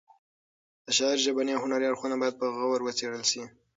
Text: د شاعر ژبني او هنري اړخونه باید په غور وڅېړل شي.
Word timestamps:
د 0.85 0.87
شاعر 0.97 1.17
ژبني 1.25 1.51
او 1.55 1.61
هنري 1.65 1.85
اړخونه 1.87 2.15
باید 2.21 2.39
په 2.41 2.45
غور 2.55 2.79
وڅېړل 2.83 3.23
شي. 3.31 3.43